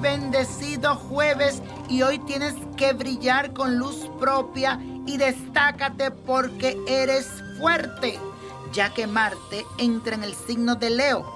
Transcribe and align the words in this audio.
bendecido 0.00 0.94
jueves 0.94 1.60
y 1.88 2.02
hoy 2.02 2.18
tienes 2.20 2.54
que 2.76 2.94
brillar 2.94 3.52
con 3.52 3.76
luz 3.76 4.08
propia 4.18 4.80
y 5.06 5.18
destácate 5.18 6.10
porque 6.10 6.78
eres 6.88 7.28
fuerte, 7.58 8.18
ya 8.72 8.94
que 8.94 9.06
Marte 9.06 9.66
entra 9.76 10.14
en 10.14 10.24
el 10.24 10.34
signo 10.34 10.76
de 10.76 10.88
Leo. 10.88 11.30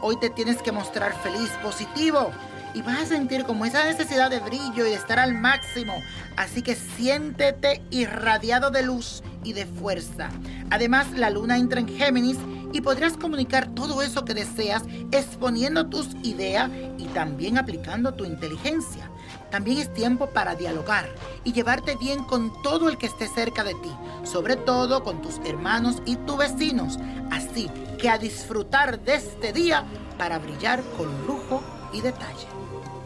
Hoy 0.00 0.18
te 0.18 0.30
tienes 0.30 0.62
que 0.62 0.72
mostrar 0.72 1.12
feliz, 1.22 1.50
positivo 1.62 2.30
y 2.74 2.80
vas 2.80 3.02
a 3.02 3.06
sentir 3.06 3.44
como 3.44 3.66
esa 3.66 3.84
necesidad 3.84 4.30
de 4.30 4.40
brillo 4.40 4.86
y 4.86 4.90
de 4.90 4.94
estar 4.94 5.18
al 5.18 5.34
máximo. 5.34 5.92
Así 6.36 6.62
que 6.62 6.74
siéntete 6.74 7.82
irradiado 7.90 8.70
de 8.70 8.82
luz 8.82 9.22
y 9.44 9.52
de 9.52 9.66
fuerza. 9.66 10.30
Además, 10.70 11.10
la 11.12 11.28
luna 11.28 11.58
entra 11.58 11.80
en 11.80 11.88
Géminis 11.88 12.38
y 12.72 12.80
podrás 12.80 13.16
comunicar 13.16 13.68
todo 13.74 14.02
eso 14.02 14.24
que 14.24 14.34
deseas 14.34 14.84
exponiendo 15.10 15.86
tus 15.86 16.14
ideas 16.22 16.70
y 16.98 17.04
también 17.06 17.58
aplicando 17.58 18.14
tu 18.14 18.24
inteligencia. 18.24 19.10
También 19.50 19.78
es 19.78 19.92
tiempo 19.92 20.28
para 20.28 20.54
dialogar 20.54 21.08
y 21.44 21.52
llevarte 21.52 21.96
bien 21.96 22.24
con 22.24 22.52
todo 22.62 22.88
el 22.88 22.98
que 22.98 23.06
esté 23.06 23.26
cerca 23.26 23.64
de 23.64 23.74
ti, 23.74 23.90
sobre 24.24 24.56
todo 24.56 25.02
con 25.02 25.22
tus 25.22 25.38
hermanos 25.44 26.02
y 26.04 26.16
tus 26.16 26.36
vecinos. 26.36 26.98
Así 27.30 27.70
que 27.98 28.10
a 28.10 28.18
disfrutar 28.18 29.00
de 29.00 29.14
este 29.14 29.52
día 29.52 29.84
para 30.18 30.38
brillar 30.38 30.82
con 30.96 31.26
lujo 31.26 31.62
y 31.92 32.00
detalle. 32.00 32.46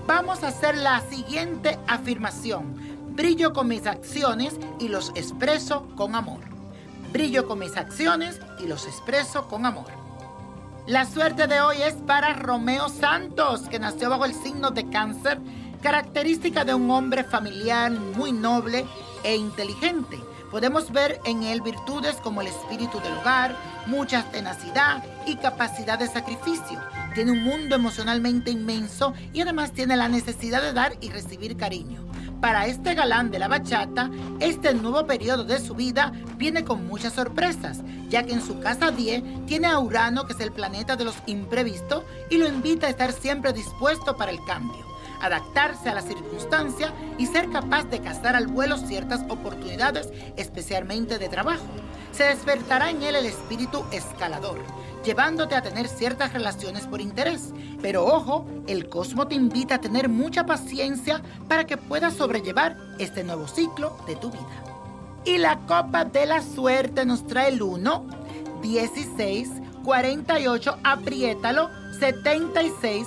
Vamos 0.07 0.43
a 0.43 0.49
hacer 0.49 0.77
la 0.77 1.01
siguiente 1.09 1.79
afirmación. 1.87 2.75
Brillo 3.15 3.53
con 3.53 3.69
mis 3.69 3.87
acciones 3.87 4.57
y 4.81 4.89
los 4.89 5.11
expreso 5.11 5.87
con 5.97 6.15
amor. 6.15 6.52
Brillo 7.13 7.47
con 7.47 7.59
mis 7.59 7.77
acciones 7.77 8.41
y 8.59 8.67
los 8.67 8.87
expreso 8.87 9.47
con 9.47 9.67
amor. 9.67 9.85
La 10.87 11.05
suerte 11.05 11.47
de 11.47 11.61
hoy 11.61 11.77
es 11.83 11.93
para 11.95 12.33
Romeo 12.33 12.89
Santos, 12.89 13.69
que 13.69 13.79
nació 13.79 14.09
bajo 14.09 14.25
el 14.25 14.35
signo 14.35 14.71
de 14.71 14.89
cáncer, 14.89 15.39
característica 15.83 16.65
de 16.65 16.73
un 16.73 16.91
hombre 16.91 17.23
familiar 17.23 17.93
muy 17.93 18.33
noble 18.33 18.87
e 19.23 19.37
inteligente. 19.37 20.19
Podemos 20.53 20.93
ver 20.93 21.21
en 21.25 21.43
él 21.43 21.63
virtudes 21.63 22.15
como 22.17 22.43
el 22.43 22.47
espíritu 22.47 23.01
del 23.01 23.15
hogar, 23.15 23.57
mucha 23.87 24.23
tenacidad 24.31 25.03
y 25.27 25.35
capacidad 25.37 25.99
de 25.99 26.07
sacrificio 26.07 26.79
tiene 27.15 27.33
un 27.33 27.43
mundo 27.43 27.75
emocionalmente 27.75 28.51
inmenso 28.51 29.13
y 29.33 29.41
además 29.41 29.73
tiene 29.73 29.97
la 29.97 30.09
necesidad 30.09 30.63
de 30.63 30.73
dar 30.73 30.97
y 31.01 31.11
recibir 31.11 31.57
cariño. 31.57 32.01
Para 32.41 32.67
este 32.67 32.95
galán 32.95 33.31
de 33.31 33.39
la 33.39 33.49
bachata, 33.49 34.11
este 34.41 34.75
nuevo 34.75 35.07
periodo 35.07 35.45
de 35.45 35.61
su 35.61 35.75
vida 35.75 36.13
viene 36.37 36.65
con 36.65 36.87
muchas 36.87 37.13
sorpresas, 37.13 37.83
ya 38.09 38.25
que 38.25 38.33
en 38.33 38.45
su 38.45 38.59
casa 38.59 38.91
10 38.91 39.47
tiene 39.47 39.69
a 39.69 39.79
Urano, 39.79 40.27
que 40.27 40.33
es 40.33 40.41
el 40.41 40.53
planeta 40.53 40.97
de 40.97 41.05
los 41.05 41.15
imprevistos, 41.27 42.03
y 42.31 42.39
lo 42.39 42.49
invita 42.49 42.87
a 42.89 42.91
estar 42.91 43.13
siempre 43.13 43.53
dispuesto 43.53 44.17
para 44.17 44.33
el 44.33 44.45
cambio, 44.45 44.85
adaptarse 45.23 45.89
a 45.89 45.95
las 45.95 46.07
circunstancias 46.07 46.93
y 47.17 47.27
ser 47.27 47.49
capaz 47.51 47.85
de 47.85 48.01
cazar 48.01 48.37
al 48.37 48.49
vuelo 48.49 48.77
ciertas 48.77 49.23
oportunidades, 49.31 50.11
especialmente 50.37 51.19
de 51.19 51.29
trabajo. 51.29 51.65
Se 52.13 52.25
despertará 52.25 52.91
en 52.91 53.03
él 53.03 53.17
el 53.17 53.27
espíritu 53.27 53.85
escalador 53.93 54.59
llevándote 55.05 55.55
a 55.55 55.63
tener 55.63 55.89
ciertas 55.89 56.33
relaciones 56.33 56.87
por 56.87 57.01
interés. 57.01 57.53
Pero 57.81 58.05
ojo, 58.05 58.47
el 58.67 58.89
cosmo 58.89 59.27
te 59.27 59.35
invita 59.35 59.77
a 59.77 59.81
tener 59.81 60.09
mucha 60.09 60.47
paciencia 60.47 61.23
para 61.49 61.65
que 61.67 61.77
puedas 61.77 62.15
sobrellevar 62.15 62.77
este 62.99 63.25
nuevo 63.25 63.49
ciclo 63.49 63.97
de 64.07 64.17
tu 64.17 64.31
vida. 64.31 64.65
Y 65.25 65.39
la 65.39 65.59
copa 65.67 66.05
de 66.05 66.27
la 66.27 66.43
suerte 66.43 67.05
nos 67.05 67.27
trae 67.27 67.51
el 67.51 67.63
1, 67.63 68.07
16, 68.63 69.51
48, 69.85 70.79
apriétalo, 70.83 71.71
76, 71.99 73.07